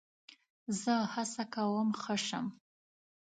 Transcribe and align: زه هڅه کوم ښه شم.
زه 0.81 0.93
هڅه 1.13 1.43
کوم 1.53 1.89
ښه 2.01 2.15
شم. 2.25 2.45